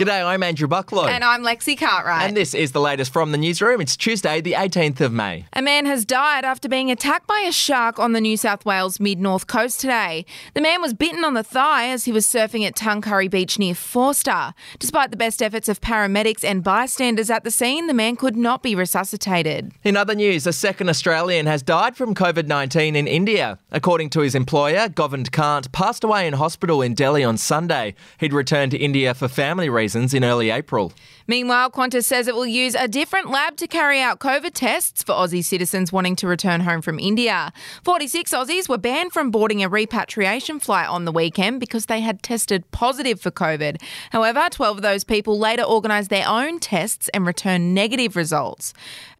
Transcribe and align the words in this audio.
G'day, 0.00 0.24
I'm 0.24 0.42
Andrew 0.42 0.66
Bucklow. 0.66 1.10
And 1.10 1.22
I'm 1.22 1.42
Lexi 1.42 1.78
Cartwright. 1.78 2.22
And 2.22 2.34
this 2.34 2.54
is 2.54 2.72
the 2.72 2.80
latest 2.80 3.12
from 3.12 3.32
the 3.32 3.36
newsroom. 3.36 3.82
It's 3.82 3.98
Tuesday, 3.98 4.40
the 4.40 4.54
18th 4.54 5.02
of 5.02 5.12
May. 5.12 5.44
A 5.52 5.60
man 5.60 5.84
has 5.84 6.06
died 6.06 6.42
after 6.42 6.70
being 6.70 6.90
attacked 6.90 7.26
by 7.26 7.44
a 7.46 7.52
shark 7.52 7.98
on 7.98 8.12
the 8.12 8.20
New 8.22 8.38
South 8.38 8.64
Wales 8.64 8.98
mid 8.98 9.18
north 9.18 9.46
coast 9.46 9.78
today. 9.78 10.24
The 10.54 10.62
man 10.62 10.80
was 10.80 10.94
bitten 10.94 11.22
on 11.22 11.34
the 11.34 11.42
thigh 11.42 11.90
as 11.90 12.06
he 12.06 12.12
was 12.12 12.26
surfing 12.26 12.66
at 12.66 12.76
Tuncurry 12.76 13.30
Beach 13.30 13.58
near 13.58 13.74
Forster. 13.74 14.54
Despite 14.78 15.10
the 15.10 15.18
best 15.18 15.42
efforts 15.42 15.68
of 15.68 15.82
paramedics 15.82 16.44
and 16.44 16.64
bystanders 16.64 17.28
at 17.28 17.44
the 17.44 17.50
scene, 17.50 17.86
the 17.86 17.92
man 17.92 18.16
could 18.16 18.38
not 18.38 18.62
be 18.62 18.74
resuscitated. 18.74 19.70
In 19.84 19.98
other 19.98 20.14
news, 20.14 20.46
a 20.46 20.54
second 20.54 20.88
Australian 20.88 21.44
has 21.44 21.62
died 21.62 21.94
from 21.94 22.14
COVID 22.14 22.46
19 22.46 22.96
in 22.96 23.06
India. 23.06 23.58
According 23.70 24.08
to 24.10 24.20
his 24.20 24.34
employer, 24.34 24.88
Govind 24.88 25.30
Kant 25.30 25.70
passed 25.72 26.04
away 26.04 26.26
in 26.26 26.32
hospital 26.32 26.80
in 26.80 26.94
Delhi 26.94 27.22
on 27.22 27.36
Sunday. 27.36 27.94
He'd 28.18 28.32
returned 28.32 28.70
to 28.70 28.78
India 28.78 29.12
for 29.12 29.28
family 29.28 29.68
reasons 29.68 29.89
in 29.94 30.24
early 30.24 30.50
April. 30.50 30.92
Meanwhile, 31.26 31.70
Qantas 31.70 32.04
says 32.04 32.26
it 32.26 32.34
will 32.34 32.46
use 32.46 32.74
a 32.74 32.88
different 32.88 33.30
lab 33.30 33.56
to 33.58 33.68
carry 33.68 34.00
out 34.00 34.18
COVID 34.18 34.50
tests 34.52 35.02
for 35.02 35.12
Aussie 35.12 35.44
citizens 35.44 35.92
wanting 35.92 36.16
to 36.16 36.26
return 36.26 36.62
home 36.62 36.82
from 36.82 36.98
India. 36.98 37.52
46 37.84 38.32
Aussies 38.32 38.68
were 38.68 38.78
banned 38.78 39.12
from 39.12 39.30
boarding 39.30 39.62
a 39.62 39.68
repatriation 39.68 40.58
flight 40.58 40.88
on 40.88 41.04
the 41.04 41.12
weekend 41.12 41.60
because 41.60 41.86
they 41.86 42.00
had 42.00 42.22
tested 42.22 42.68
positive 42.72 43.20
for 43.20 43.30
COVID. 43.30 43.80
However, 44.10 44.48
12 44.50 44.78
of 44.78 44.82
those 44.82 45.04
people 45.04 45.38
later 45.38 45.62
organised 45.62 46.10
their 46.10 46.26
own 46.26 46.58
tests 46.58 47.08
and 47.10 47.26
returned 47.26 47.74
negative 47.74 48.16
results. 48.16 48.74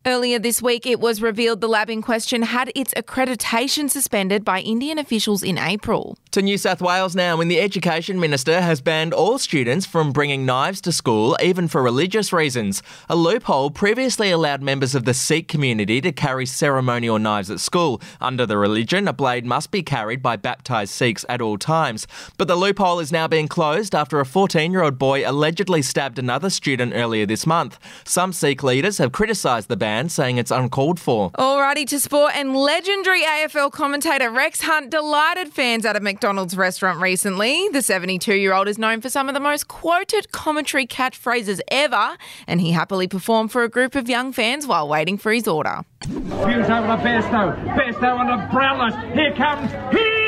Earlier 0.06 0.38
this 0.38 0.62
week, 0.62 0.86
it 0.86 0.98
was 0.98 1.20
revealed 1.20 1.60
the 1.60 1.68
lab 1.68 1.90
in 1.90 2.00
question 2.00 2.40
had 2.40 2.72
its 2.74 2.94
accreditation 2.94 3.90
suspended 3.90 4.46
by 4.46 4.60
Indian 4.60 4.98
officials 4.98 5.42
in 5.42 5.58
April. 5.58 6.16
To 6.30 6.40
New 6.40 6.56
South 6.56 6.80
Wales 6.80 7.14
now, 7.14 7.36
when 7.36 7.48
the 7.48 7.60
Education 7.60 8.18
Minister 8.18 8.62
has 8.62 8.80
banned 8.80 9.12
all 9.12 9.38
students 9.38 9.84
from 9.84 10.10
bringing 10.12 10.46
knives 10.46 10.80
to 10.82 10.92
school, 10.92 11.36
even 11.42 11.68
for 11.68 11.82
religious 11.82 12.32
reasons. 12.32 12.82
A 13.10 13.16
loophole 13.16 13.70
previously 13.70 14.30
allowed 14.30 14.62
members 14.62 14.94
of 14.94 15.04
the 15.04 15.12
Sikh 15.12 15.48
community 15.48 16.00
to 16.00 16.12
carry 16.12 16.46
ceremonial 16.46 17.18
knives 17.18 17.50
at 17.50 17.60
school. 17.60 18.00
Under 18.22 18.46
the 18.46 18.56
religion, 18.56 19.06
a 19.06 19.12
blade 19.12 19.44
must 19.44 19.70
be 19.70 19.82
carried 19.82 20.22
by 20.22 20.36
baptised 20.36 20.94
Sikhs 20.94 21.26
at 21.28 21.42
all 21.42 21.58
times. 21.58 22.06
But 22.38 22.48
the 22.48 22.56
loophole 22.56 23.00
is 23.00 23.12
now 23.12 23.28
being 23.28 23.48
closed 23.48 23.94
after 23.94 24.18
a 24.18 24.24
14 24.24 24.72
year 24.72 24.82
old 24.82 24.98
boy 24.98 25.28
allegedly 25.28 25.82
stabbed 25.82 26.18
another 26.18 26.48
student 26.48 26.94
earlier 26.94 27.26
this 27.26 27.46
month. 27.46 27.78
Some 28.04 28.32
Sikh 28.32 28.62
leaders 28.62 28.96
have 28.96 29.12
criticised 29.12 29.68
the 29.68 29.76
ban 29.76 29.89
ban, 29.90 30.08
saying 30.08 30.38
it's 30.38 30.50
uncalled 30.50 31.00
for. 31.00 31.30
Alrighty 31.32 31.86
to 31.88 31.98
sport, 31.98 32.32
and 32.36 32.54
legendary 32.54 33.22
AFL 33.22 33.72
commentator 33.72 34.30
Rex 34.30 34.60
Hunt 34.60 34.90
delighted 34.90 35.52
fans 35.52 35.84
at 35.84 35.96
a 35.96 36.00
McDonald's 36.00 36.56
restaurant 36.56 37.00
recently. 37.00 37.68
The 37.68 37.82
72 37.82 38.34
year 38.34 38.52
old 38.52 38.68
is 38.68 38.78
known 38.78 39.00
for 39.00 39.10
some 39.10 39.28
of 39.28 39.34
the 39.34 39.40
most 39.40 39.66
quoted 39.66 40.30
commentary 40.30 40.86
catchphrases 40.86 41.60
ever, 41.68 42.16
and 42.46 42.60
he 42.60 42.70
happily 42.70 43.08
performed 43.08 43.50
for 43.50 43.64
a 43.64 43.68
group 43.68 43.96
of 43.96 44.08
young 44.08 44.32
fans 44.32 44.66
while 44.66 44.86
waiting 44.88 45.18
for 45.18 45.32
his 45.32 45.48
order. 45.48 45.84
Hughes 46.06 46.70
over 46.70 46.86
to 46.86 46.98
Bairstow. 47.02 47.56
Bairstow 47.76 48.18
on 48.18 48.26
the 48.28 48.46
Brownlows. 48.52 48.94
Here 49.14 49.34
comes 49.34 49.70
here! 49.92 50.20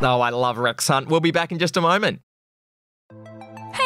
Oh, 0.00 0.20
I 0.20 0.30
love 0.30 0.58
Rex 0.58 0.86
Hunt. 0.86 1.08
We'll 1.08 1.20
be 1.20 1.32
back 1.32 1.50
in 1.50 1.58
just 1.58 1.76
a 1.76 1.80
moment. 1.80 2.20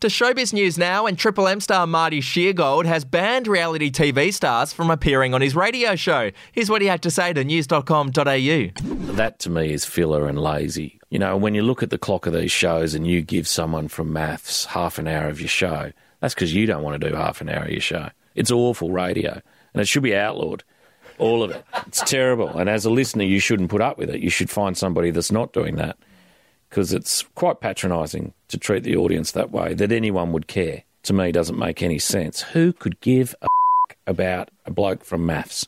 To 0.00 0.08
showbiz 0.08 0.52
news 0.52 0.76
now, 0.76 1.06
and 1.06 1.18
Triple 1.18 1.48
M 1.48 1.58
star 1.58 1.86
Marty 1.86 2.20
Sheargold 2.20 2.84
has 2.84 3.06
banned 3.06 3.48
reality 3.48 3.90
TV 3.90 4.30
stars 4.30 4.70
from 4.70 4.90
appearing 4.90 5.32
on 5.32 5.40
his 5.40 5.56
radio 5.56 5.96
show. 5.96 6.30
Here's 6.52 6.68
what 6.68 6.82
he 6.82 6.88
had 6.88 7.02
to 7.04 7.10
say 7.10 7.32
to 7.32 7.42
news.com.au. 7.42 8.12
That 9.14 9.38
to 9.38 9.50
me 9.50 9.72
is 9.72 9.86
filler 9.86 10.28
and 10.28 10.38
lazy. 10.38 11.00
You 11.08 11.18
know, 11.18 11.38
when 11.38 11.54
you 11.54 11.62
look 11.62 11.82
at 11.82 11.88
the 11.88 11.96
clock 11.96 12.26
of 12.26 12.34
these 12.34 12.52
shows 12.52 12.92
and 12.92 13.06
you 13.06 13.22
give 13.22 13.48
someone 13.48 13.88
from 13.88 14.12
MAFS 14.12 14.66
half 14.66 14.98
an 14.98 15.08
hour 15.08 15.28
of 15.28 15.40
your 15.40 15.48
show, 15.48 15.92
that's 16.20 16.34
because 16.34 16.52
you 16.54 16.66
don't 16.66 16.82
want 16.82 17.00
to 17.00 17.08
do 17.08 17.16
half 17.16 17.40
an 17.40 17.48
hour 17.48 17.64
of 17.64 17.70
your 17.70 17.80
show. 17.80 18.10
It's 18.34 18.50
awful 18.50 18.90
radio, 18.90 19.40
and 19.72 19.80
it 19.80 19.88
should 19.88 20.02
be 20.02 20.14
outlawed. 20.14 20.62
All 21.16 21.42
of 21.42 21.52
it. 21.52 21.64
It's 21.86 22.02
terrible. 22.02 22.50
And 22.50 22.68
as 22.68 22.84
a 22.84 22.90
listener, 22.90 23.24
you 23.24 23.40
shouldn't 23.40 23.70
put 23.70 23.80
up 23.80 23.96
with 23.96 24.10
it. 24.10 24.20
You 24.20 24.28
should 24.28 24.50
find 24.50 24.76
somebody 24.76 25.10
that's 25.10 25.32
not 25.32 25.54
doing 25.54 25.76
that 25.76 25.96
because 26.68 26.92
it's 26.92 27.22
quite 27.34 27.60
patronising 27.60 28.32
to 28.48 28.58
treat 28.58 28.82
the 28.82 28.96
audience 28.96 29.32
that 29.32 29.50
way, 29.50 29.74
that 29.74 29.92
anyone 29.92 30.32
would 30.32 30.46
care, 30.46 30.84
to 31.04 31.12
me 31.12 31.32
doesn't 31.32 31.58
make 31.58 31.82
any 31.82 31.98
sense. 31.98 32.42
Who 32.42 32.72
could 32.72 33.00
give 33.00 33.34
about 34.06 34.50
a 34.64 34.70
bloke 34.70 35.04
from 35.04 35.26
MAFS. 35.26 35.66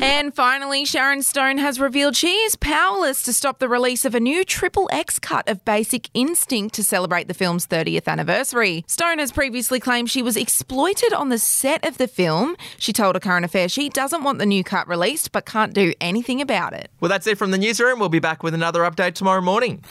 And 0.00 0.34
finally, 0.34 0.84
Sharon 0.84 1.22
Stone 1.22 1.58
has 1.58 1.78
revealed 1.78 2.16
she 2.16 2.32
is 2.32 2.56
powerless 2.56 3.22
to 3.22 3.32
stop 3.32 3.58
the 3.58 3.68
release 3.68 4.04
of 4.04 4.14
a 4.14 4.20
new 4.20 4.44
Triple 4.44 4.88
X 4.92 5.18
cut 5.18 5.48
of 5.48 5.64
Basic 5.64 6.10
Instinct 6.14 6.74
to 6.74 6.84
celebrate 6.84 7.28
the 7.28 7.34
film's 7.34 7.66
30th 7.66 8.08
anniversary. 8.08 8.84
Stone 8.88 9.18
has 9.18 9.30
previously 9.30 9.78
claimed 9.78 10.10
she 10.10 10.22
was 10.22 10.36
exploited 10.36 11.12
on 11.12 11.28
the 11.28 11.38
set 11.38 11.86
of 11.86 11.98
the 11.98 12.08
film. 12.08 12.56
She 12.78 12.92
told 12.92 13.16
a 13.16 13.20
current 13.20 13.44
affair 13.44 13.68
she 13.68 13.88
doesn't 13.88 14.24
want 14.24 14.38
the 14.38 14.46
new 14.46 14.64
cut 14.64 14.88
released 14.88 15.32
but 15.32 15.46
can't 15.46 15.72
do 15.72 15.92
anything 16.00 16.40
about 16.40 16.72
it. 16.72 16.90
Well, 17.00 17.08
that's 17.08 17.26
it 17.26 17.38
from 17.38 17.52
the 17.52 17.58
newsroom. 17.58 18.00
We'll 18.00 18.08
be 18.08 18.18
back 18.18 18.42
with 18.42 18.54
another 18.54 18.80
update 18.80 19.14
tomorrow 19.14 19.40
morning. 19.40 19.84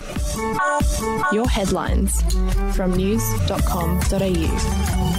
Your 1.32 1.48
headlines 1.48 2.22
from 2.76 2.96
news.com.au. 2.96 5.19